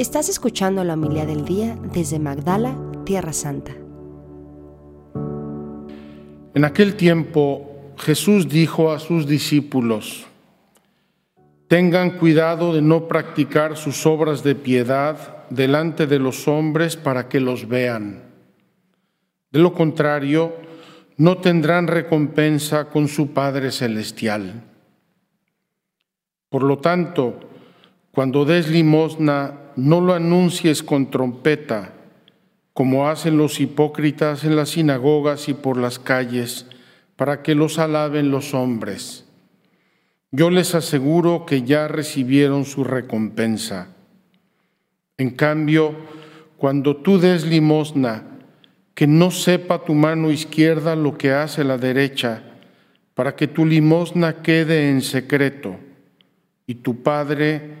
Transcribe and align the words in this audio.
Estás 0.00 0.30
escuchando 0.30 0.82
la 0.82 0.94
humildad 0.94 1.26
del 1.26 1.44
día 1.44 1.76
desde 1.92 2.18
Magdala, 2.18 2.74
Tierra 3.04 3.34
Santa. 3.34 3.72
En 6.54 6.64
aquel 6.64 6.96
tiempo 6.96 7.92
Jesús 7.98 8.48
dijo 8.48 8.92
a 8.92 8.98
sus 8.98 9.26
discípulos, 9.26 10.24
Tengan 11.68 12.12
cuidado 12.12 12.72
de 12.72 12.80
no 12.80 13.08
practicar 13.08 13.76
sus 13.76 14.06
obras 14.06 14.42
de 14.42 14.54
piedad 14.54 15.44
delante 15.50 16.06
de 16.06 16.18
los 16.18 16.48
hombres 16.48 16.96
para 16.96 17.28
que 17.28 17.38
los 17.38 17.68
vean. 17.68 18.22
De 19.50 19.58
lo 19.58 19.74
contrario, 19.74 20.54
no 21.18 21.36
tendrán 21.36 21.88
recompensa 21.88 22.86
con 22.88 23.06
su 23.06 23.34
Padre 23.34 23.70
Celestial. 23.70 24.62
Por 26.48 26.62
lo 26.62 26.78
tanto, 26.78 27.49
cuando 28.12 28.44
des 28.44 28.68
limosna, 28.68 29.54
no 29.76 30.00
lo 30.00 30.14
anuncies 30.14 30.82
con 30.82 31.10
trompeta, 31.10 31.92
como 32.72 33.08
hacen 33.08 33.36
los 33.36 33.60
hipócritas 33.60 34.44
en 34.44 34.56
las 34.56 34.70
sinagogas 34.70 35.48
y 35.48 35.54
por 35.54 35.76
las 35.76 35.98
calles, 35.98 36.66
para 37.16 37.42
que 37.42 37.54
los 37.54 37.78
alaben 37.78 38.30
los 38.30 38.54
hombres. 38.54 39.26
Yo 40.32 40.50
les 40.50 40.74
aseguro 40.74 41.44
que 41.44 41.62
ya 41.62 41.88
recibieron 41.88 42.64
su 42.64 42.84
recompensa. 42.84 43.88
En 45.18 45.30
cambio, 45.30 45.94
cuando 46.56 46.96
tú 46.96 47.18
des 47.18 47.46
limosna, 47.46 48.24
que 48.94 49.06
no 49.06 49.30
sepa 49.30 49.84
tu 49.84 49.94
mano 49.94 50.30
izquierda 50.30 50.96
lo 50.96 51.16
que 51.16 51.32
hace 51.32 51.64
la 51.64 51.78
derecha, 51.78 52.42
para 53.14 53.36
que 53.36 53.48
tu 53.48 53.66
limosna 53.66 54.42
quede 54.42 54.90
en 54.90 55.02
secreto, 55.02 55.76
y 56.66 56.76
tu 56.76 57.02
Padre 57.02 57.80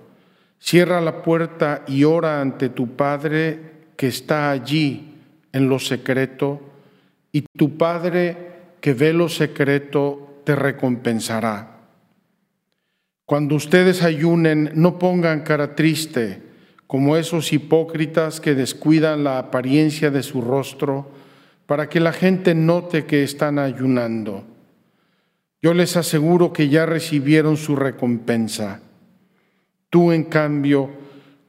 cierra 0.61 1.01
la 1.01 1.23
puerta 1.23 1.83
y 1.87 2.03
ora 2.03 2.39
ante 2.39 2.69
tu 2.69 2.95
Padre 2.95 3.59
que 3.97 4.07
está 4.07 4.51
allí 4.51 5.15
en 5.51 5.67
lo 5.67 5.79
secreto, 5.79 6.61
y 7.31 7.41
tu 7.41 7.77
Padre 7.77 8.37
que 8.79 8.93
ve 8.93 9.11
lo 9.11 9.27
secreto 9.27 10.41
te 10.45 10.55
recompensará. 10.55 11.79
Cuando 13.25 13.55
ustedes 13.55 14.03
ayunen, 14.03 14.71
no 14.75 14.99
pongan 14.99 15.41
cara 15.41 15.75
triste, 15.75 16.41
como 16.87 17.15
esos 17.15 17.53
hipócritas 17.53 18.41
que 18.41 18.55
descuidan 18.55 19.23
la 19.23 19.39
apariencia 19.39 20.11
de 20.11 20.23
su 20.23 20.41
rostro, 20.41 21.11
para 21.65 21.87
que 21.87 21.99
la 21.99 22.11
gente 22.11 22.53
note 22.53 23.05
que 23.05 23.23
están 23.23 23.59
ayunando. 23.59 24.43
Yo 25.61 25.73
les 25.73 25.95
aseguro 25.95 26.51
que 26.51 26.69
ya 26.69 26.85
recibieron 26.85 27.55
su 27.55 27.75
recompensa. 27.75 28.81
Tú, 29.91 30.11
en 30.11 30.23
cambio, 30.23 30.89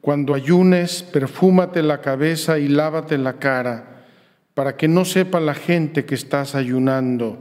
cuando 0.01 0.35
ayunes, 0.35 1.01
perfúmate 1.01 1.81
la 1.81 2.01
cabeza 2.01 2.59
y 2.59 2.67
lávate 2.67 3.17
la 3.17 3.39
cara, 3.39 4.05
para 4.53 4.77
que 4.77 4.87
no 4.87 5.05
sepa 5.05 5.39
la 5.39 5.55
gente 5.55 6.05
que 6.05 6.13
estás 6.13 6.53
ayunando 6.53 7.39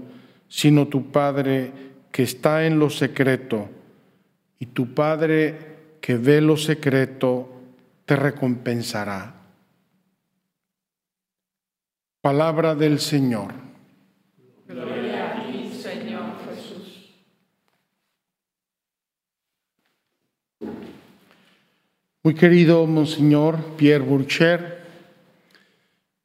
sino 0.52 0.86
tu 0.86 1.10
Padre 1.10 1.72
que 2.12 2.24
está 2.24 2.66
en 2.66 2.78
lo 2.78 2.90
secreto, 2.90 3.70
y 4.58 4.66
tu 4.66 4.92
Padre 4.92 5.96
que 5.98 6.18
ve 6.18 6.42
lo 6.42 6.58
secreto 6.58 7.48
te 8.04 8.16
recompensará. 8.16 9.32
Palabra 12.20 12.74
del 12.74 13.00
Señor. 13.00 13.54
Gloria 14.68 15.38
a 15.38 15.46
ti, 15.46 15.72
Señor 15.72 16.34
Jesús. 16.44 17.01
Muy 22.24 22.34
querido 22.34 22.86
Monseñor 22.86 23.58
Pierre 23.76 24.04
Burcher, 24.04 24.84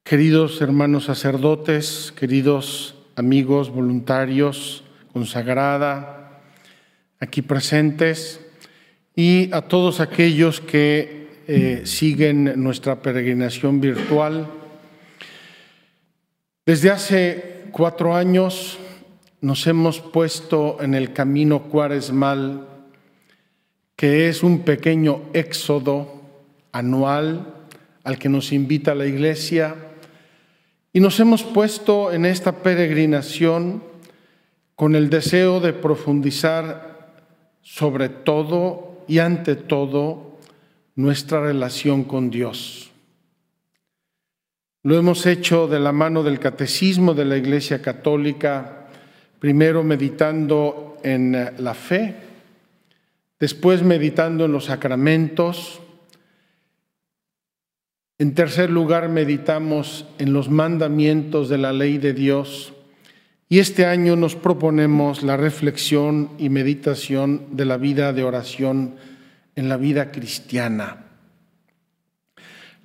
queridos 0.04 0.62
hermanos 0.62 1.06
sacerdotes, 1.06 2.14
queridos 2.16 2.94
amigos 3.16 3.72
voluntarios, 3.72 4.84
consagrada, 5.12 6.40
aquí 7.20 7.42
presentes, 7.42 8.40
y 9.16 9.52
a 9.52 9.64
todos 9.64 10.00
aquellos 10.00 10.62
que 10.62 11.30
eh, 11.48 11.82
siguen 11.86 12.62
nuestra 12.62 13.02
peregrinación 13.02 13.82
virtual. 13.82 14.48
Desde 16.64 16.92
hace 16.92 17.64
cuatro 17.72 18.16
años 18.16 18.78
nos 19.42 19.66
hemos 19.66 20.00
puesto 20.00 20.78
en 20.80 20.94
el 20.94 21.12
camino 21.12 21.64
cuaresmal, 21.64 22.77
que 23.98 24.30
es 24.30 24.44
un 24.44 24.60
pequeño 24.60 25.24
éxodo 25.34 26.22
anual 26.72 27.56
al 28.04 28.20
que 28.20 28.30
nos 28.30 28.54
invita 28.54 28.94
la 28.94 29.08
Iglesia 29.08 29.76
y 30.94 31.00
nos 31.00 31.20
hemos 31.20 31.44
puesto 31.44 32.14
en 32.14 32.26
esta 32.26 32.62
peregrinación 32.62 33.84
con 34.76 34.96
el 34.96 35.10
deseo 35.10 35.60
de 35.60 35.74
profundizar 35.74 37.16
sobre 37.64 38.08
todo 38.10 39.04
y 39.08 39.18
ante 39.18 39.56
todo 39.56 40.38
nuestra 40.96 41.42
relación 41.42 42.04
con 42.04 42.30
Dios. 42.30 42.92
Lo 44.84 44.96
hemos 44.96 45.26
hecho 45.26 45.68
de 45.68 45.80
la 45.80 45.92
mano 45.92 46.22
del 46.22 46.40
catecismo 46.40 47.16
de 47.16 47.26
la 47.26 47.36
Iglesia 47.36 47.82
Católica, 47.82 48.90
primero 49.40 49.84
meditando 49.84 50.98
en 51.04 51.34
la 51.58 51.74
fe, 51.74 52.27
después 53.40 53.84
meditando 53.84 54.46
en 54.46 54.52
los 54.52 54.66
sacramentos, 54.66 55.82
en 58.20 58.34
tercer 58.34 58.72
lugar, 58.72 59.10
meditamos 59.10 60.08
en 60.18 60.34
los 60.34 60.50
mandamientos 60.50 61.50
de 61.50 61.60
la 61.60 61.72
ley 61.72 62.00
de 62.00 62.14
Dios 62.14 62.74
y 63.48 63.60
este 63.60 63.86
año 63.86 64.16
nos 64.16 64.36
proponemos 64.36 65.22
la 65.22 65.38
reflexión 65.38 66.32
y 66.40 66.50
meditación 66.50 67.46
de 67.52 67.66
la 67.66 67.78
vida 67.78 68.14
de 68.14 68.24
oración 68.24 68.96
en 69.56 69.70
la 69.70 69.78
vida 69.78 70.12
cristiana. 70.12 71.06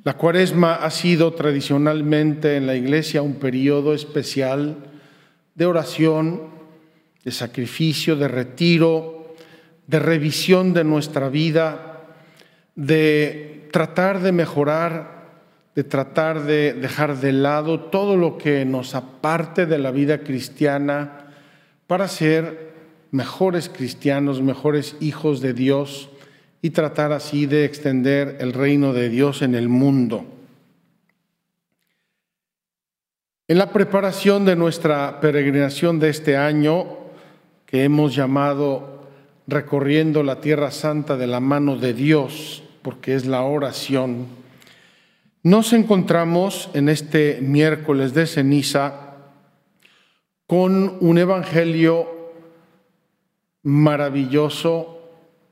La 0.05 0.17
cuaresma 0.17 0.75
ha 0.75 0.91
sido 0.91 1.33
tradicionalmente 1.33 2.57
en 2.57 2.67
la 2.67 2.77
iglesia 2.77 3.23
un 3.23 3.37
periodo 3.37 3.95
especial 3.95 4.77
de 5.55 5.67
oración, 5.67 6.43
de 7.25 7.31
sacrificio, 7.31 8.17
de 8.17 8.29
retiro, 8.29 9.22
de 9.87 9.99
revisión 9.99 10.73
de 10.75 10.85
nuestra 10.85 11.29
vida, 11.29 12.01
de 12.75 13.69
tratar 13.73 14.21
de 14.21 14.33
mejorar 14.33 15.23
de 15.75 15.85
tratar 15.85 16.43
de 16.43 16.75
dejar 16.75 17.17
de 17.19 17.33
lado 17.33 17.81
todo 17.81 18.17
lo 18.17 18.37
que 18.37 18.65
nos 18.65 18.95
aparte 18.95 19.67
de 19.67 19.79
la 19.79 19.91
vida 19.91 20.19
cristiana 20.19 21.33
para 21.87 22.09
ser 22.09 22.73
mejores 23.11 23.69
cristianos, 23.69 24.43
mejores 24.43 24.97
hijos 25.01 25.41
de 25.41 25.55
Dios 25.55 26.11
y 26.61 26.71
tratar 26.71 27.13
así 27.13 27.47
de 27.47 27.65
extender 27.65 28.37
el 28.41 28.53
reino 28.53 28.93
de 28.93 29.09
Dios 29.09 29.43
en 29.43 29.55
el 29.55 29.69
mundo. 29.69 30.25
En 33.49 33.59
la 33.59 33.73
preparación 33.73 34.45
de 34.45 34.57
nuestra 34.57 35.21
peregrinación 35.21 35.99
de 35.99 36.11
este 36.11 36.37
año, 36.37 36.99
que 37.67 37.85
hemos 37.85 38.15
llamado 38.15 39.02
Recorriendo 39.47 40.23
la 40.23 40.41
Tierra 40.41 40.71
Santa 40.71 41.17
de 41.17 41.27
la 41.27 41.41
mano 41.41 41.77
de 41.77 41.95
Dios, 41.95 42.63
porque 42.83 43.15
es 43.15 43.27
la 43.27 43.43
oración, 43.43 44.27
nos 45.43 45.73
encontramos 45.73 46.71
en 46.75 46.89
este 46.89 47.41
miércoles 47.41 48.15
de 48.15 48.27
ceniza 48.27 49.17
con 50.47 50.99
un 51.01 51.19
evangelio 51.19 52.07
maravilloso, 53.63 55.01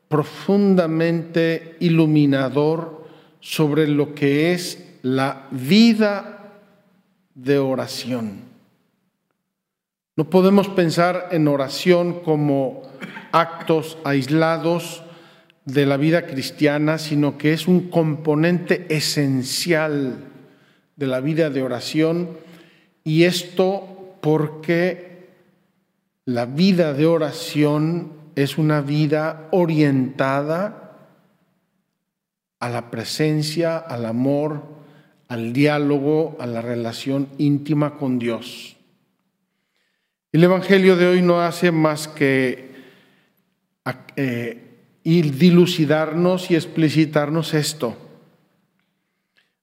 profundamente 0.09 1.77
iluminador 1.81 3.05
sobre 3.41 3.89
lo 3.89 4.15
que 4.15 4.53
es 4.53 4.99
la 5.03 5.49
vida 5.51 6.63
de 7.35 7.59
oración. 7.59 8.43
No 10.17 10.29
podemos 10.29 10.69
pensar 10.69 11.29
en 11.31 11.49
oración 11.49 12.21
como 12.21 12.83
actos 13.33 13.99
aislados, 14.05 15.03
de 15.65 15.87
la 15.87 15.97
vida 15.97 16.27
cristiana, 16.27 16.99
sino 16.99 17.39
que 17.39 17.53
es 17.53 17.69
un 17.69 17.91
componente 17.91 18.87
esencial 18.89 20.25
de 20.97 21.07
la 21.07 21.21
vida 21.21 21.51
de 21.51 21.63
oración 21.63 22.31
y 23.05 23.25
esto 23.25 24.17
porque 24.21 25.29
la 26.25 26.47
vida 26.47 26.93
de 26.93 27.07
oración 27.07 28.13
es 28.37 28.59
una 28.59 28.81
vida 28.81 29.49
orientada 29.51 30.97
a 32.59 32.69
la 32.69 32.91
presencia, 32.91 33.79
al 33.79 34.07
amor, 34.07 34.63
al 35.29 35.53
diálogo, 35.53 36.37
a 36.41 36.47
la 36.47 36.61
relación 36.61 37.29
íntima 37.39 37.97
con 37.97 38.19
Dios. 38.19 38.77
El 40.33 40.45
Evangelio 40.45 40.97
de 40.97 41.07
hoy 41.07 41.23
no 41.23 41.41
hace 41.41 41.73
más 41.73 42.07
que 42.07 42.70
eh, 44.17 44.71
dilucidarnos 45.05 46.51
y 46.51 46.57
explicitarnos 46.57 47.55
esto. 47.55 47.97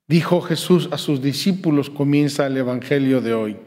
Dijo 0.08 0.42
Jesús 0.42 0.90
a 0.92 0.98
sus 0.98 1.22
discípulos, 1.22 1.90
comienza 1.90 2.48
el 2.48 2.58
Evangelio 2.58 3.22
de 3.22 3.34
hoy, 3.34 3.58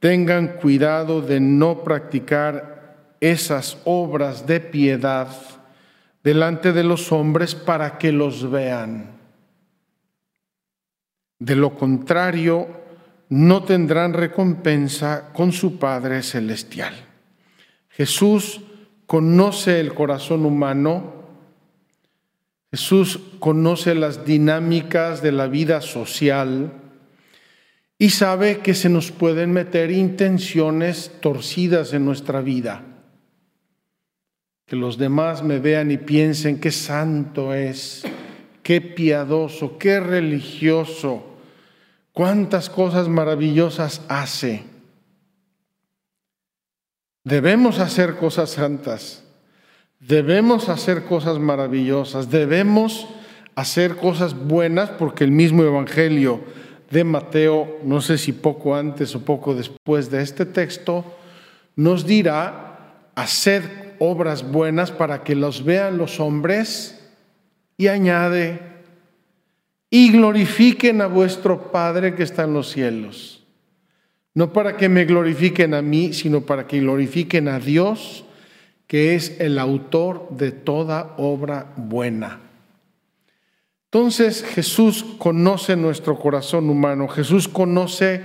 tengan 0.00 0.56
cuidado 0.56 1.20
de 1.20 1.38
no 1.40 1.84
practicar 1.84 3.14
esas 3.20 3.78
obras 3.84 4.46
de 4.46 4.60
piedad 4.60 5.28
delante 6.22 6.72
de 6.72 6.82
los 6.82 7.12
hombres 7.12 7.54
para 7.54 7.98
que 7.98 8.10
los 8.10 8.50
vean. 8.50 9.10
De 11.38 11.54
lo 11.54 11.74
contrario, 11.74 12.68
no 13.28 13.64
tendrán 13.64 14.14
recompensa 14.14 15.30
con 15.32 15.52
su 15.52 15.78
Padre 15.78 16.22
Celestial. 16.22 16.94
Jesús 17.90 18.60
conoce 19.06 19.80
el 19.80 19.94
corazón 19.94 20.44
humano, 20.46 21.12
Jesús 22.70 23.20
conoce 23.38 23.94
las 23.94 24.24
dinámicas 24.24 25.22
de 25.22 25.30
la 25.30 25.46
vida 25.46 25.80
social 25.80 26.72
y 27.98 28.10
sabe 28.10 28.58
que 28.58 28.74
se 28.74 28.88
nos 28.88 29.12
pueden 29.12 29.52
meter 29.52 29.92
intenciones 29.92 31.12
torcidas 31.20 31.92
en 31.92 32.04
nuestra 32.04 32.40
vida. 32.40 32.82
Que 34.66 34.74
los 34.74 34.98
demás 34.98 35.44
me 35.44 35.60
vean 35.60 35.92
y 35.92 35.98
piensen 35.98 36.58
qué 36.58 36.72
santo 36.72 37.54
es, 37.54 38.02
qué 38.64 38.80
piadoso, 38.80 39.78
qué 39.78 40.00
religioso, 40.00 41.24
cuántas 42.12 42.70
cosas 42.70 43.08
maravillosas 43.08 44.02
hace. 44.08 44.73
Debemos 47.24 47.78
hacer 47.78 48.16
cosas 48.16 48.50
santas 48.50 49.24
Debemos 50.06 50.68
hacer 50.68 51.04
cosas 51.04 51.38
maravillosas, 51.38 52.30
debemos 52.30 53.08
hacer 53.54 53.96
cosas 53.96 54.34
buenas 54.34 54.90
porque 54.90 55.24
el 55.24 55.30
mismo 55.30 55.62
Evangelio 55.62 56.42
de 56.90 57.04
Mateo, 57.04 57.78
no 57.84 58.02
sé 58.02 58.18
si 58.18 58.32
poco 58.32 58.76
antes 58.76 59.14
o 59.14 59.24
poco 59.24 59.54
después 59.54 60.10
de 60.10 60.20
este 60.20 60.44
texto, 60.44 61.04
nos 61.74 62.06
dirá, 62.06 63.06
hacer 63.14 63.94
obras 63.98 64.50
buenas 64.50 64.90
para 64.90 65.24
que 65.24 65.34
los 65.34 65.64
vean 65.64 65.96
los 65.96 66.20
hombres 66.20 67.10
y 67.78 67.86
añade, 67.86 68.60
y 69.88 70.12
glorifiquen 70.12 71.00
a 71.00 71.06
vuestro 71.06 71.72
Padre 71.72 72.14
que 72.14 72.24
está 72.24 72.42
en 72.42 72.52
los 72.52 72.70
cielos. 72.70 73.43
No 74.34 74.52
para 74.52 74.76
que 74.76 74.88
me 74.88 75.04
glorifiquen 75.04 75.74
a 75.74 75.82
mí, 75.82 76.12
sino 76.12 76.40
para 76.42 76.66
que 76.66 76.80
glorifiquen 76.80 77.48
a 77.48 77.60
Dios 77.60 78.24
que 78.86 79.14
es 79.14 79.40
el 79.40 79.58
autor 79.58 80.28
de 80.30 80.52
toda 80.52 81.14
obra 81.16 81.72
buena. 81.76 82.40
Entonces 83.86 84.42
Jesús 84.42 85.04
conoce 85.18 85.76
nuestro 85.76 86.18
corazón 86.18 86.68
humano, 86.68 87.08
Jesús 87.08 87.48
conoce 87.48 88.22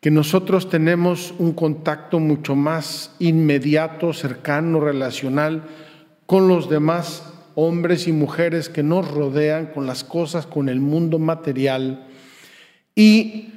que 0.00 0.10
nosotros 0.10 0.68
tenemos 0.68 1.32
un 1.38 1.52
contacto 1.52 2.18
mucho 2.18 2.54
más 2.54 3.14
inmediato, 3.18 4.12
cercano, 4.12 4.80
relacional 4.80 5.62
con 6.26 6.48
los 6.48 6.68
demás 6.68 7.32
hombres 7.54 8.08
y 8.08 8.12
mujeres 8.12 8.68
que 8.68 8.82
nos 8.82 9.10
rodean, 9.10 9.66
con 9.66 9.86
las 9.86 10.04
cosas, 10.04 10.46
con 10.46 10.68
el 10.68 10.80
mundo 10.80 11.18
material, 11.18 12.06
y 12.94 13.48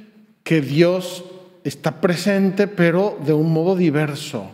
que 0.42 0.60
Dios 0.60 1.24
está 1.68 2.00
presente, 2.00 2.68
pero 2.68 3.18
de 3.24 3.32
un 3.32 3.52
modo 3.52 3.76
diverso. 3.76 4.50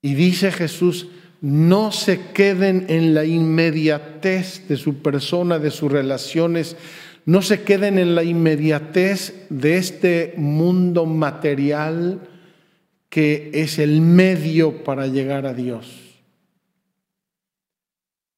Y 0.00 0.14
dice 0.14 0.50
Jesús, 0.52 1.08
no 1.40 1.92
se 1.92 2.20
queden 2.32 2.86
en 2.88 3.14
la 3.14 3.24
inmediatez 3.24 4.66
de 4.68 4.76
su 4.76 5.02
persona, 5.02 5.58
de 5.58 5.70
sus 5.70 5.90
relaciones, 5.90 6.76
no 7.26 7.42
se 7.42 7.62
queden 7.62 7.98
en 7.98 8.14
la 8.14 8.24
inmediatez 8.24 9.46
de 9.50 9.76
este 9.76 10.34
mundo 10.36 11.04
material 11.04 12.20
que 13.08 13.50
es 13.52 13.78
el 13.78 14.00
medio 14.00 14.84
para 14.84 15.06
llegar 15.06 15.46
a 15.46 15.54
Dios. 15.54 16.22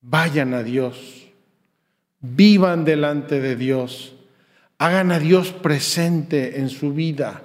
Vayan 0.01 0.55
a 0.55 0.63
Dios, 0.63 1.29
vivan 2.21 2.85
delante 2.85 3.41
de 3.41 3.57
Dios, 3.57 4.15
hagan 4.81 5.13
a 5.13 5.19
Dios 5.19 5.53
presente 5.53 6.59
en 6.59 6.71
su 6.71 6.95
vida. 6.95 7.43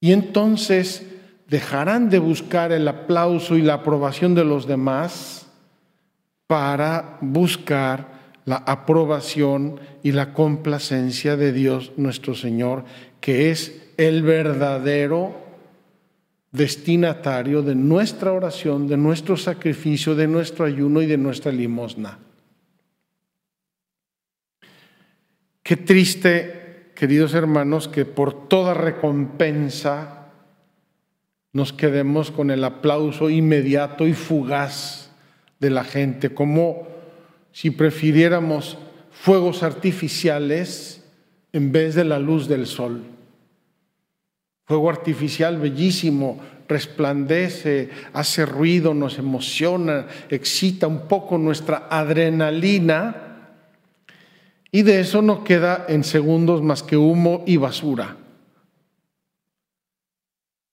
Y 0.00 0.12
entonces 0.12 1.06
dejarán 1.48 2.10
de 2.10 2.18
buscar 2.18 2.72
el 2.72 2.86
aplauso 2.86 3.56
y 3.56 3.62
la 3.62 3.74
aprobación 3.74 4.34
de 4.34 4.44
los 4.44 4.66
demás 4.66 5.46
para 6.46 7.16
buscar 7.22 8.34
la 8.44 8.56
aprobación 8.56 9.80
y 10.02 10.12
la 10.12 10.34
complacencia 10.34 11.38
de 11.38 11.52
Dios 11.52 11.92
nuestro 11.96 12.34
Señor, 12.34 12.84
que 13.20 13.50
es 13.50 13.92
el 13.96 14.22
verdadero 14.22 15.34
destinatario 16.52 17.62
de 17.62 17.74
nuestra 17.74 18.30
oración, 18.30 18.88
de 18.88 18.98
nuestro 18.98 19.38
sacrificio, 19.38 20.14
de 20.14 20.28
nuestro 20.28 20.66
ayuno 20.66 21.00
y 21.00 21.06
de 21.06 21.16
nuestra 21.16 21.50
limosna. 21.50 22.18
Qué 25.66 25.76
triste, 25.76 26.92
queridos 26.94 27.34
hermanos, 27.34 27.88
que 27.88 28.04
por 28.04 28.46
toda 28.46 28.72
recompensa 28.72 30.28
nos 31.52 31.72
quedemos 31.72 32.30
con 32.30 32.52
el 32.52 32.62
aplauso 32.62 33.30
inmediato 33.30 34.06
y 34.06 34.12
fugaz 34.12 35.10
de 35.58 35.70
la 35.70 35.82
gente, 35.82 36.32
como 36.32 36.86
si 37.50 37.72
prefiriéramos 37.72 38.78
fuegos 39.10 39.64
artificiales 39.64 41.04
en 41.52 41.72
vez 41.72 41.96
de 41.96 42.04
la 42.04 42.20
luz 42.20 42.46
del 42.46 42.68
sol. 42.68 43.02
Fuego 44.66 44.88
artificial 44.88 45.58
bellísimo, 45.58 46.38
resplandece, 46.68 47.90
hace 48.12 48.46
ruido, 48.46 48.94
nos 48.94 49.18
emociona, 49.18 50.06
excita 50.28 50.86
un 50.86 51.08
poco 51.08 51.38
nuestra 51.38 51.88
adrenalina 51.90 53.25
y 54.76 54.82
de 54.82 55.00
eso 55.00 55.22
no 55.22 55.42
queda 55.42 55.86
en 55.88 56.04
segundos 56.04 56.60
más 56.60 56.82
que 56.82 56.98
humo 56.98 57.42
y 57.46 57.56
basura. 57.56 58.18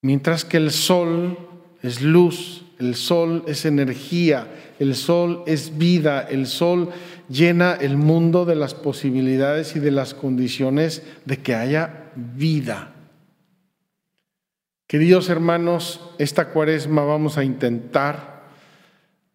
Mientras 0.01 0.43
que 0.43 0.57
el 0.57 0.71
sol 0.71 1.37
es 1.81 2.01
luz, 2.01 2.65
el 2.79 2.95
sol 2.95 3.45
es 3.47 3.63
energía, 3.63 4.75
el 4.77 4.95
sol 4.95 5.43
es 5.47 5.77
vida, 5.77 6.19
el 6.19 6.47
sol 6.47 6.89
llena 7.29 7.75
el 7.75 7.95
mundo 7.95 8.43
de 8.43 8.55
las 8.55 8.73
posibilidades 8.73 9.77
y 9.77 9.79
de 9.79 9.91
las 9.91 10.13
condiciones 10.13 11.03
de 11.23 11.37
que 11.37 11.55
haya 11.55 12.11
vida. 12.13 12.91
Queridos 14.85 15.29
hermanos, 15.29 16.01
esta 16.17 16.49
cuaresma 16.49 17.05
vamos 17.05 17.37
a 17.37 17.45
intentar, 17.45 18.43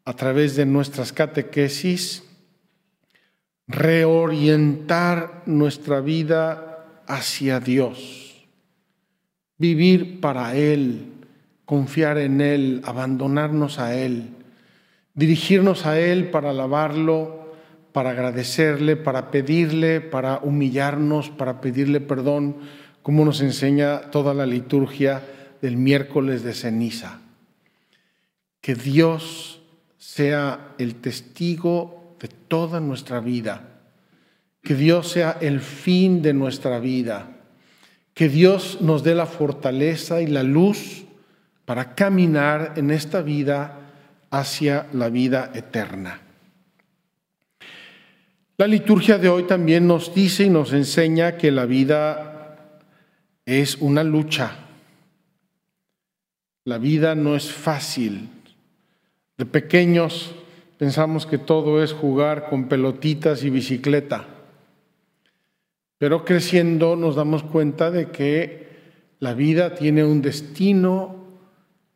a 0.04 0.12
través 0.12 0.56
de 0.56 0.66
nuestras 0.66 1.14
catequesis, 1.14 2.27
reorientar 3.68 5.42
nuestra 5.46 6.00
vida 6.00 6.86
hacia 7.06 7.60
Dios 7.60 8.28
vivir 9.58 10.20
para 10.20 10.56
Él, 10.56 11.12
confiar 11.64 12.18
en 12.18 12.40
Él, 12.40 12.80
abandonarnos 12.84 13.78
a 13.78 13.94
Él, 13.94 14.30
dirigirnos 15.14 15.84
a 15.84 15.98
Él 16.00 16.30
para 16.30 16.50
alabarlo, 16.50 17.52
para 17.92 18.10
agradecerle, 18.10 18.96
para 18.96 19.30
pedirle, 19.30 20.00
para 20.00 20.38
humillarnos, 20.38 21.30
para 21.30 21.60
pedirle 21.60 22.00
perdón, 22.00 22.56
como 23.02 23.24
nos 23.24 23.40
enseña 23.40 24.10
toda 24.10 24.32
la 24.32 24.46
liturgia 24.46 25.22
del 25.60 25.76
miércoles 25.76 26.42
de 26.44 26.54
ceniza. 26.54 27.20
Que 28.60 28.74
Dios 28.74 29.60
sea 29.96 30.74
el 30.78 30.96
testigo 30.96 32.07
de 32.20 32.28
toda 32.28 32.80
nuestra 32.80 33.20
vida, 33.20 33.62
que 34.62 34.74
Dios 34.74 35.10
sea 35.10 35.38
el 35.40 35.60
fin 35.60 36.22
de 36.22 36.34
nuestra 36.34 36.78
vida 36.78 37.34
que 38.18 38.28
Dios 38.28 38.78
nos 38.80 39.04
dé 39.04 39.14
la 39.14 39.26
fortaleza 39.26 40.20
y 40.20 40.26
la 40.26 40.42
luz 40.42 41.04
para 41.64 41.94
caminar 41.94 42.72
en 42.74 42.90
esta 42.90 43.22
vida 43.22 43.78
hacia 44.28 44.88
la 44.92 45.08
vida 45.08 45.52
eterna. 45.54 46.20
La 48.56 48.66
liturgia 48.66 49.18
de 49.18 49.28
hoy 49.28 49.44
también 49.44 49.86
nos 49.86 50.12
dice 50.12 50.42
y 50.42 50.50
nos 50.50 50.72
enseña 50.72 51.36
que 51.36 51.52
la 51.52 51.64
vida 51.64 52.56
es 53.46 53.76
una 53.76 54.02
lucha. 54.02 54.66
La 56.64 56.78
vida 56.78 57.14
no 57.14 57.36
es 57.36 57.52
fácil. 57.52 58.30
De 59.36 59.46
pequeños 59.46 60.34
pensamos 60.78 61.26
que 61.26 61.38
todo 61.38 61.82
es 61.82 61.92
jugar 61.92 62.48
con 62.48 62.68
pelotitas 62.68 63.42
y 63.42 63.50
bicicleta. 63.50 64.26
Pero 65.98 66.24
creciendo 66.24 66.94
nos 66.94 67.16
damos 67.16 67.42
cuenta 67.42 67.90
de 67.90 68.10
que 68.10 68.68
la 69.18 69.34
vida 69.34 69.74
tiene 69.74 70.04
un 70.04 70.22
destino 70.22 71.16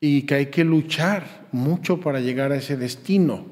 y 0.01 0.23
que 0.23 0.35
hay 0.35 0.47
que 0.47 0.65
luchar 0.65 1.47
mucho 1.53 2.01
para 2.01 2.21
llegar 2.21 2.51
a 2.51 2.57
ese 2.57 2.77
destino. 2.77 3.47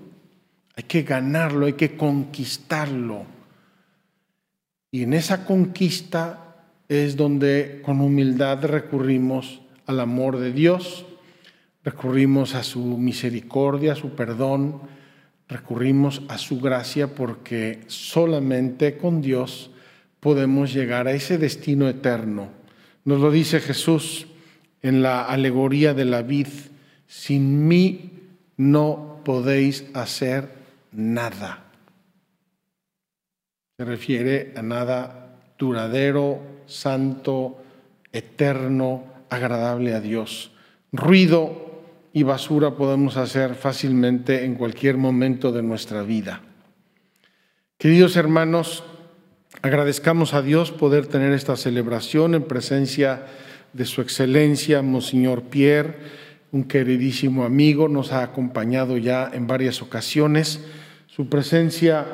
Hay 0.75 0.83
que 0.85 1.03
ganarlo, 1.03 1.67
hay 1.67 1.75
que 1.75 1.97
conquistarlo. 1.97 3.25
Y 4.91 5.05
en 5.05 5.13
esa 5.13 5.45
conquista 5.45 6.57
es 6.89 7.17
donde 7.17 7.81
con 7.85 8.01
humildad 8.01 8.65
recurrimos 8.65 9.61
al 9.87 10.01
amor 10.01 10.39
de 10.39 10.53
Dios, 10.53 11.07
recurrimos 11.85 12.57
a 12.57 12.65
su 12.65 12.99
misericordia, 12.99 13.93
a 13.93 13.97
su 13.97 14.11
perdón, 14.17 14.81
recurrimos 15.51 16.23
a 16.29 16.39
su 16.39 16.61
gracia 16.61 17.09
porque 17.15 17.81
solamente 17.89 18.97
con 18.97 19.21
Dios 19.21 19.71
podemos 20.21 20.73
llegar 20.73 21.09
a 21.09 21.13
ese 21.13 21.39
destino 21.39 21.89
eterno. 21.89 22.49
Nos 23.05 23.21
lo 23.21 23.31
dice 23.31 23.61
Jesús 23.61 24.29
en 24.81 25.03
la 25.03 25.25
alegoría 25.25 25.93
de 25.93 26.05
la 26.05 26.23
vid, 26.23 26.47
sin 27.07 27.67
mí 27.67 28.13
no 28.57 29.21
podéis 29.25 29.87
hacer 29.93 30.49
nada. 30.93 31.65
Se 33.77 33.85
refiere 33.85 34.53
a 34.57 34.63
nada 34.63 35.41
duradero, 35.59 36.41
santo, 36.67 37.63
eterno, 38.13 39.05
agradable 39.29 39.95
a 39.95 40.01
Dios. 40.01 40.53
Ruido 40.93 41.70
y 42.13 42.23
basura 42.23 42.75
podemos 42.77 43.17
hacer 43.17 43.55
fácilmente 43.55 44.45
en 44.45 44.55
cualquier 44.55 44.97
momento 44.97 45.53
de 45.53 45.63
nuestra 45.63 46.03
vida. 46.03 46.43
Queridos 47.79 48.17
hermanos, 48.17 48.85
agradezcamos 49.63 50.35
a 50.35 50.43
Dios 50.43 50.73
poder 50.73 51.07
tener 51.07 51.33
esta 51.33 51.57
celebración 51.57 52.35
en 52.35 52.43
presencia 52.43 53.27
de 53.73 53.85
su 53.85 54.03
excelencia, 54.03 54.83
Monseñor 54.83 55.45
Pierre, 55.45 55.97
un 56.53 56.65
queridísimo 56.65 57.45
amigo, 57.45 57.89
nos 57.89 58.13
ha 58.13 58.25
acompañado 58.25 58.99
ya 58.99 59.31
en 59.33 59.47
varias 59.47 59.83
ocasiones. 59.83 60.65
Su 61.07 61.29
presencia 61.29 62.07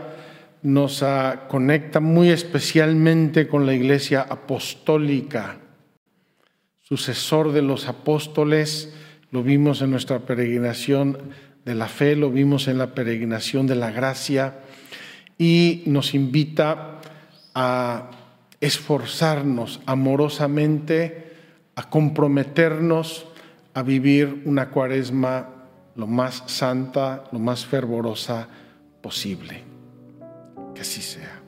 nos 0.62 1.02
conecta 1.48 2.00
muy 2.00 2.30
especialmente 2.30 3.48
con 3.48 3.64
la 3.64 3.74
Iglesia 3.74 4.26
Apostólica, 4.28 5.58
sucesor 6.82 7.52
de 7.52 7.62
los 7.62 7.88
apóstoles, 7.88 8.92
lo 9.30 9.42
vimos 9.42 9.82
en 9.82 9.90
nuestra 9.90 10.20
peregrinación 10.20 11.18
de 11.64 11.74
la 11.74 11.88
fe, 11.88 12.16
lo 12.16 12.30
vimos 12.30 12.68
en 12.68 12.78
la 12.78 12.94
peregrinación 12.94 13.66
de 13.66 13.74
la 13.74 13.90
gracia 13.90 14.60
y 15.38 15.82
nos 15.86 16.14
invita 16.14 17.00
a 17.54 18.10
esforzarnos 18.60 19.80
amorosamente, 19.86 21.34
a 21.74 21.88
comprometernos 21.90 23.26
a 23.74 23.82
vivir 23.82 24.42
una 24.46 24.70
cuaresma 24.70 25.48
lo 25.96 26.06
más 26.06 26.42
santa, 26.46 27.24
lo 27.32 27.38
más 27.38 27.66
fervorosa 27.66 28.48
posible. 29.02 29.64
Que 30.74 30.80
así 30.80 31.02
sea. 31.02 31.42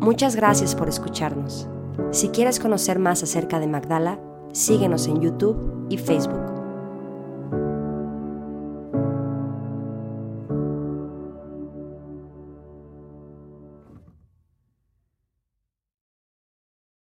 Muchas 0.00 0.36
gracias 0.36 0.74
por 0.74 0.88
escucharnos. 0.88 1.68
Si 2.10 2.28
quieres 2.28 2.60
conocer 2.60 2.98
más 2.98 3.22
acerca 3.22 3.60
de 3.60 3.66
Magdala, 3.66 4.18
síguenos 4.52 5.06
en 5.06 5.20
YouTube 5.20 5.86
y 5.88 5.98
Facebook. 5.98 6.55